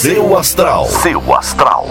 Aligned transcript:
Seu 0.00 0.34
astral. 0.34 0.86
Seu 0.86 1.34
astral. 1.34 1.86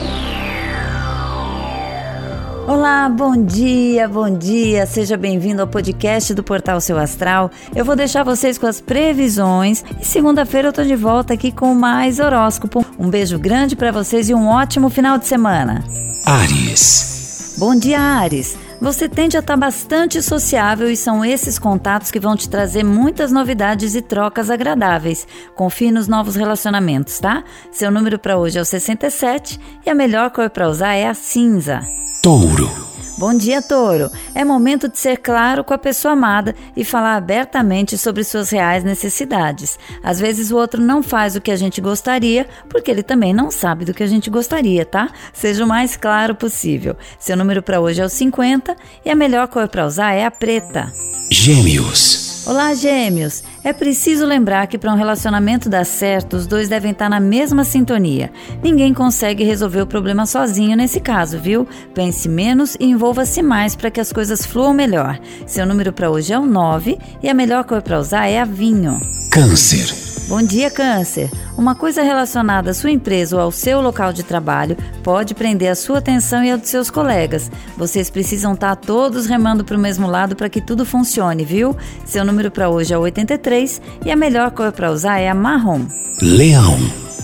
Olá, 2.68 3.08
bom 3.08 3.38
dia, 3.38 4.08
bom 4.08 4.36
dia. 4.36 4.88
Seja 4.88 5.16
bem-vindo 5.16 5.62
ao 5.62 5.68
podcast 5.68 6.34
do 6.34 6.42
Portal 6.42 6.82
Seu 6.82 6.98
Astral. 6.98 7.52
Eu 7.76 7.86
vou 7.86 7.96
deixar 7.96 8.24
vocês 8.24 8.58
com 8.58 8.66
as 8.66 8.82
previsões 8.82 9.86
e 10.02 10.04
segunda-feira 10.04 10.70
eu 10.70 10.74
tô 10.74 10.84
de 10.84 10.96
volta 10.96 11.36
aqui 11.36 11.52
com 11.52 11.76
mais 11.76 12.20
horóscopo. 12.20 12.84
Um 12.98 13.12
beijo 13.12 13.38
grande 13.38 13.76
para 13.76 13.92
vocês 13.92 14.28
e 14.28 14.34
um 14.34 14.48
ótimo 14.48 14.90
final 14.90 15.20
de 15.20 15.28
semana. 15.28 15.84
Ares. 16.26 17.58
Bom 17.60 17.76
dia, 17.76 18.00
Ares. 18.00 18.58
Você 18.82 19.10
tende 19.10 19.36
a 19.36 19.42
estar 19.42 19.58
bastante 19.58 20.22
sociável 20.22 20.90
e 20.90 20.96
são 20.96 21.24
esses 21.24 21.60
contatos 21.60 22.12
que 22.12 22.20
vão 22.20 22.36
te 22.36 22.48
trazer 22.48 22.84
muitas 22.84 23.30
novidades 23.30 23.94
e 23.94 24.02
trocas 24.02 24.50
agradáveis. 24.50 25.28
Confie 25.54 25.92
nos 25.92 26.08
novos 26.08 26.36
relacionamentos, 26.36 27.20
tá? 27.20 27.44
Seu 27.72 27.92
número 27.92 28.18
para 28.18 28.38
hoje 28.38 28.58
é 28.58 28.62
o 28.62 28.66
67 28.66 29.60
e 29.86 29.90
a 29.90 29.96
melhor 29.96 30.30
cor 30.30 30.50
para 30.50 30.70
usar 30.70 30.94
é 30.94 31.08
a 31.08 31.14
cinza. 31.14 31.82
Touro. 32.24 32.89
Bom 33.20 33.34
dia, 33.34 33.62
Touro. 33.62 34.10
É 34.34 34.46
momento 34.46 34.88
de 34.88 34.98
ser 34.98 35.18
claro 35.18 35.62
com 35.62 35.74
a 35.74 35.78
pessoa 35.78 36.14
amada 36.14 36.56
e 36.74 36.86
falar 36.86 37.18
abertamente 37.18 37.98
sobre 37.98 38.24
suas 38.24 38.50
reais 38.50 38.82
necessidades. 38.82 39.78
Às 40.02 40.22
vezes 40.22 40.52
o 40.52 40.56
outro 40.56 40.82
não 40.82 41.04
faz 41.04 41.36
o 41.36 41.42
que 41.42 41.52
a 41.52 41.56
gente 41.58 41.82
gostaria, 41.82 42.48
porque 42.70 42.90
ele 42.90 43.04
também 43.04 43.34
não 43.34 43.52
sabe 43.52 43.84
do 43.84 43.94
que 43.94 44.04
a 44.04 44.08
gente 44.08 44.30
gostaria, 44.30 44.86
tá? 44.86 45.10
Seja 45.34 45.66
o 45.66 45.68
mais 45.68 45.98
claro 45.98 46.34
possível. 46.34 46.96
Seu 47.20 47.36
número 47.36 47.62
para 47.62 47.82
hoje 47.82 48.02
é 48.02 48.06
o 48.06 48.10
50 48.10 48.74
e 49.04 49.10
a 49.10 49.16
melhor 49.16 49.50
cor 49.50 49.68
para 49.68 49.86
usar 49.86 50.14
é 50.14 50.24
a 50.24 50.32
preta. 50.32 50.90
Gêmeos. 51.30 52.29
Olá, 52.46 52.74
gêmeos! 52.74 53.44
É 53.64 53.74
preciso 53.74 54.26
lembrar 54.26 54.66
que 54.68 54.78
para 54.78 54.92
um 54.92 54.96
relacionamento 54.96 55.70
dar 55.70 55.86
certo, 55.86 56.36
os 56.36 56.48
dois 56.48 56.70
devem 56.70 56.92
estar 56.92 57.10
na 57.10 57.20
mesma 57.20 57.64
sintonia. 57.64 58.32
Ninguém 58.64 58.94
consegue 58.94 59.44
resolver 59.44 59.82
o 59.82 59.88
problema 59.88 60.26
sozinho 60.26 60.76
nesse 60.76 61.00
caso, 61.00 61.38
viu? 61.38 61.68
Pense 61.94 62.28
menos 62.28 62.76
e 62.80 62.86
envolva-se 62.86 63.42
mais 63.42 63.76
para 63.76 63.92
que 63.92 64.00
as 64.00 64.12
coisas 64.12 64.46
fluam 64.46 64.74
melhor. 64.74 65.20
Seu 65.46 65.66
número 65.66 65.94
para 65.94 66.10
hoje 66.10 66.34
é 66.34 66.40
o 66.40 66.46
9 66.46 66.98
e 67.22 67.30
a 67.30 67.34
melhor 67.34 67.64
cor 67.66 67.82
para 67.82 68.00
usar 68.00 68.28
é 68.28 68.40
a 68.40 68.46
vinho. 68.46 69.00
Câncer. 69.32 70.09
Bom 70.30 70.44
dia, 70.44 70.70
Câncer. 70.70 71.28
Uma 71.58 71.74
coisa 71.74 72.04
relacionada 72.04 72.70
à 72.70 72.74
sua 72.76 72.92
empresa 72.92 73.36
ou 73.36 73.42
ao 73.42 73.52
seu 73.52 73.82
local 73.82 74.14
de 74.14 74.22
trabalho 74.22 74.78
pode 75.04 75.34
prender 75.34 75.72
a 75.72 75.76
sua 75.76 75.98
atenção 75.98 76.44
e 76.44 76.52
a 76.52 76.56
dos 76.56 76.70
seus 76.70 76.92
colegas. 76.92 77.50
Vocês 77.76 78.12
precisam 78.12 78.54
estar 78.54 78.76
todos 78.76 79.26
remando 79.26 79.66
para 79.66 79.76
o 79.76 79.80
mesmo 79.80 80.06
lado 80.06 80.36
para 80.36 80.48
que 80.48 80.62
tudo 80.62 80.86
funcione, 80.86 81.44
viu? 81.44 81.76
Seu 82.06 82.24
número 82.24 82.52
para 82.52 82.70
hoje 82.70 82.94
é 82.94 82.98
83 82.98 83.82
e 84.06 84.12
a 84.12 84.16
melhor 84.16 84.52
cor 84.52 84.72
para 84.72 84.92
usar 84.92 85.18
é 85.18 85.28
a 85.28 85.34
marrom. 85.34 85.88
Leão. 86.22 86.78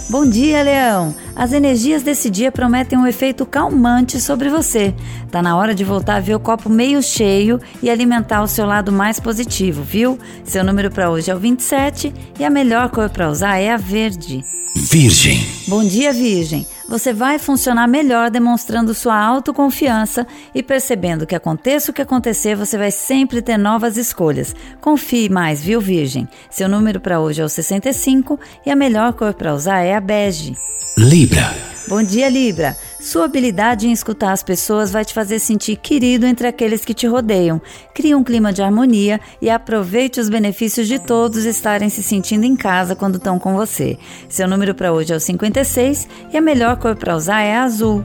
Bom 0.10 0.28
dia, 0.28 0.64
Leão! 0.64 1.14
As 1.36 1.52
energias 1.52 2.02
desse 2.02 2.30
dia 2.30 2.50
prometem 2.52 2.98
um 2.98 3.06
efeito 3.06 3.46
calmante 3.46 4.22
sobre 4.22 4.50
você. 4.50 4.96
Tá 5.30 5.42
na 5.42 5.58
hora 5.58 5.76
de 5.76 5.84
voltar 5.84 6.16
a 6.16 6.20
ver 6.22 6.34
o 6.34 6.40
copo 6.40 6.70
meio 6.70 7.04
cheio 7.04 7.60
e 7.84 7.90
alimentar 7.90 8.42
o 8.42 8.48
seu 8.48 8.66
lado 8.66 8.92
mais 8.92 9.20
positivo, 9.20 9.84
viu? 9.84 10.18
Seu 10.46 10.64
número 10.64 10.90
para 10.90 11.10
hoje 11.12 11.30
é 11.30 11.36
o 11.36 11.40
27 11.40 12.14
e 12.40 12.46
a 12.46 12.50
melhor 12.50 12.90
cor 12.90 13.10
para 13.10 13.30
usar 13.30 13.58
é 13.58 13.72
a 13.72 13.78
verde. 13.78 14.46
Virgem. 14.76 15.46
Bom 15.68 15.84
dia, 15.84 16.14
Virgem. 16.14 16.66
Você 16.96 17.12
vai 17.12 17.38
funcionar 17.38 17.90
melhor 17.90 18.32
demonstrando 18.32 18.94
sua 18.94 19.22
autoconfiança 19.22 20.26
e 20.54 20.64
percebendo 20.64 21.28
que 21.28 21.36
aconteça 21.36 21.92
o 21.92 21.94
que 21.94 22.02
acontecer, 22.02 22.56
você 22.56 22.78
vai 22.78 22.90
sempre 22.90 23.42
ter 23.42 23.58
novas 23.58 23.98
escolhas. 23.98 24.56
Confie 24.80 25.28
mais, 25.28 25.62
viu, 25.62 25.82
Virgem? 25.82 26.26
Seu 26.50 26.70
número 26.70 27.02
para 27.02 27.20
hoje 27.20 27.42
é 27.42 27.44
o 27.44 27.50
65 27.50 28.40
e 28.66 28.72
a 28.72 28.78
melhor 28.78 29.12
cor 29.12 29.34
para 29.34 29.54
usar 29.54 29.82
é 29.82 29.94
a 29.94 30.00
bege. 30.00 30.56
Libra. 30.98 31.75
Bom 31.88 32.02
dia, 32.02 32.28
Libra. 32.30 32.76
Sua 33.00 33.26
habilidade 33.26 33.88
em 33.88 33.92
escutar 33.92 34.32
as 34.32 34.42
pessoas 34.42 34.92
vai 34.92 35.06
te 35.06 35.14
fazer 35.14 35.38
sentir 35.38 35.76
querido 35.76 36.26
entre 36.26 36.48
aqueles 36.48 36.84
que 36.84 36.96
te 36.96 37.06
rodeiam. 37.06 37.62
Crie 37.94 38.16
um 38.16 38.24
clima 38.24 38.52
de 38.52 38.64
harmonia 38.64 39.22
e 39.40 39.52
aproveite 39.52 40.20
os 40.20 40.28
benefícios 40.28 40.88
de 40.88 40.98
todos 40.98 41.46
estarem 41.46 41.88
se 41.90 42.02
sentindo 42.02 42.44
em 42.44 42.56
casa 42.56 42.96
quando 42.96 43.18
estão 43.18 43.38
com 43.38 43.54
você. 43.54 44.00
Seu 44.28 44.48
número 44.48 44.74
para 44.74 44.92
hoje 44.92 45.14
é 45.14 45.16
o 45.16 45.20
56 45.20 46.08
e 46.34 46.38
a 46.38 46.42
melhor 46.42 46.78
cor 46.78 46.96
para 46.96 47.16
usar 47.16 47.42
é 47.42 47.56
a 47.56 47.64
azul. 47.64 48.04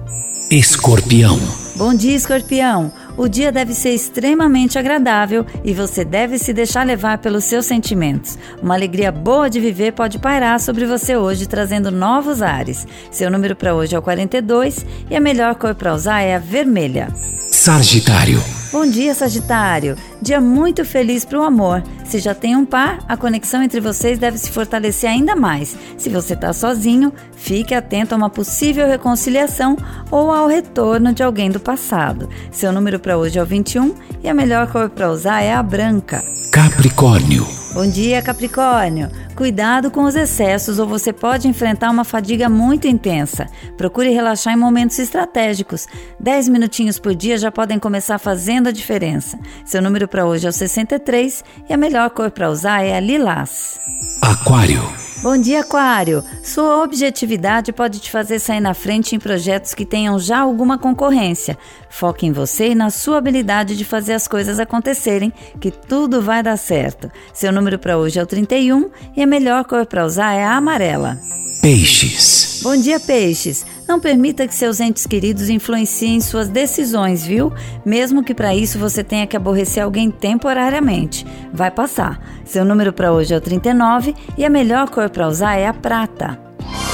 Escorpião. 0.50 1.38
Bom 1.76 1.94
dia, 1.94 2.14
Escorpião. 2.14 2.92
O 3.20 3.28
dia 3.28 3.52
deve 3.52 3.74
ser 3.74 3.90
extremamente 3.90 4.78
agradável 4.78 5.44
e 5.62 5.74
você 5.74 6.06
deve 6.06 6.38
se 6.38 6.54
deixar 6.54 6.86
levar 6.86 7.18
pelos 7.18 7.44
seus 7.44 7.66
sentimentos. 7.66 8.38
Uma 8.62 8.72
alegria 8.72 9.12
boa 9.12 9.50
de 9.50 9.60
viver 9.60 9.92
pode 9.92 10.18
pairar 10.18 10.58
sobre 10.58 10.86
você 10.86 11.14
hoje, 11.14 11.46
trazendo 11.46 11.90
novos 11.90 12.40
ares. 12.40 12.86
Seu 13.10 13.30
número 13.30 13.54
para 13.54 13.74
hoje 13.74 13.94
é 13.94 13.98
o 13.98 14.02
42 14.02 14.86
e 15.10 15.14
a 15.14 15.20
melhor 15.20 15.54
cor 15.56 15.74
para 15.74 15.92
usar 15.92 16.22
é 16.22 16.34
a 16.34 16.38
vermelha. 16.38 17.08
Sagitário. 17.52 18.42
Bom 18.72 18.86
dia, 18.86 19.12
Sagitário. 19.16 19.96
Dia 20.22 20.40
muito 20.40 20.84
feliz 20.84 21.24
para 21.24 21.40
o 21.40 21.42
amor. 21.42 21.82
Se 22.04 22.20
já 22.20 22.36
tem 22.36 22.54
um 22.54 22.64
par, 22.64 23.04
a 23.08 23.16
conexão 23.16 23.64
entre 23.64 23.80
vocês 23.80 24.16
deve 24.16 24.38
se 24.38 24.48
fortalecer 24.48 25.10
ainda 25.10 25.34
mais. 25.34 25.76
Se 25.98 26.08
você 26.08 26.34
está 26.34 26.52
sozinho, 26.52 27.12
fique 27.34 27.74
atento 27.74 28.14
a 28.14 28.16
uma 28.16 28.30
possível 28.30 28.86
reconciliação 28.86 29.76
ou 30.08 30.30
ao 30.30 30.46
retorno 30.46 31.12
de 31.12 31.20
alguém 31.20 31.50
do 31.50 31.58
passado. 31.58 32.28
Seu 32.52 32.70
número 32.72 33.00
para 33.00 33.18
hoje 33.18 33.40
é 33.40 33.42
o 33.42 33.46
21 33.46 33.92
e 34.22 34.28
a 34.28 34.34
melhor 34.34 34.70
cor 34.70 34.88
para 34.88 35.10
usar 35.10 35.42
é 35.42 35.52
a 35.52 35.62
branca. 35.64 36.22
Capricórnio. 36.52 37.44
Bom 37.74 37.88
dia, 37.88 38.22
Capricórnio. 38.22 39.10
Cuidado 39.34 39.90
com 39.90 40.04
os 40.04 40.14
excessos 40.14 40.78
ou 40.78 40.86
você 40.86 41.12
pode 41.12 41.48
enfrentar 41.48 41.90
uma 41.90 42.04
fadiga 42.04 42.48
muito 42.48 42.86
intensa. 42.86 43.46
Procure 43.76 44.10
relaxar 44.10 44.54
em 44.54 44.56
momentos 44.56 44.98
estratégicos. 44.98 45.86
10 46.18 46.48
minutinhos 46.48 46.98
por 46.98 47.14
dia 47.14 47.38
já 47.38 47.50
podem 47.50 47.78
começar 47.78 48.18
fazendo 48.18 48.68
a 48.68 48.72
diferença. 48.72 49.38
Seu 49.64 49.80
número 49.80 50.06
para 50.06 50.26
hoje 50.26 50.46
é 50.46 50.50
o 50.50 50.52
63 50.52 51.44
e 51.68 51.72
a 51.72 51.76
melhor 51.76 52.10
cor 52.10 52.30
para 52.30 52.50
usar 52.50 52.84
é 52.84 52.96
a 52.96 53.00
lilás. 53.00 53.80
Aquário. 54.22 55.09
Bom 55.22 55.36
dia, 55.36 55.60
Aquário! 55.60 56.24
Sua 56.42 56.82
objetividade 56.82 57.74
pode 57.74 57.98
te 57.98 58.10
fazer 58.10 58.38
sair 58.38 58.60
na 58.60 58.72
frente 58.72 59.14
em 59.14 59.18
projetos 59.18 59.74
que 59.74 59.84
tenham 59.84 60.18
já 60.18 60.38
alguma 60.38 60.78
concorrência. 60.78 61.58
Foque 61.90 62.24
em 62.24 62.32
você 62.32 62.70
e 62.70 62.74
na 62.74 62.88
sua 62.88 63.18
habilidade 63.18 63.76
de 63.76 63.84
fazer 63.84 64.14
as 64.14 64.26
coisas 64.26 64.58
acontecerem, 64.58 65.30
que 65.60 65.70
tudo 65.70 66.22
vai 66.22 66.42
dar 66.42 66.56
certo. 66.56 67.10
Seu 67.34 67.52
número 67.52 67.78
para 67.78 67.98
hoje 67.98 68.18
é 68.18 68.22
o 68.22 68.26
31 68.26 68.90
e 69.14 69.22
a 69.22 69.26
melhor 69.26 69.64
cor 69.66 69.84
para 69.84 70.06
usar 70.06 70.32
é 70.32 70.42
a 70.42 70.54
amarela. 70.56 71.18
Peixes. 71.60 72.60
Bom 72.62 72.74
dia, 72.74 72.98
peixes. 72.98 73.66
Não 73.90 73.98
permita 73.98 74.46
que 74.46 74.54
seus 74.54 74.78
entes 74.78 75.04
queridos 75.04 75.48
influenciem 75.48 76.20
suas 76.20 76.48
decisões, 76.48 77.26
viu? 77.26 77.52
Mesmo 77.84 78.22
que 78.22 78.32
para 78.32 78.54
isso 78.54 78.78
você 78.78 79.02
tenha 79.02 79.26
que 79.26 79.36
aborrecer 79.36 79.82
alguém 79.82 80.12
temporariamente. 80.12 81.26
Vai 81.52 81.72
passar. 81.72 82.20
Seu 82.44 82.64
número 82.64 82.92
para 82.92 83.10
hoje 83.10 83.34
é 83.34 83.36
o 83.36 83.40
39 83.40 84.14
e 84.38 84.44
a 84.44 84.48
melhor 84.48 84.88
cor 84.88 85.10
para 85.10 85.26
usar 85.26 85.56
é 85.56 85.66
a 85.66 85.74
prata. 85.74 86.38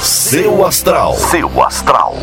Seu 0.01 0.65
astral. 0.65 1.13
Seu 1.13 1.63
astral. 1.63 2.15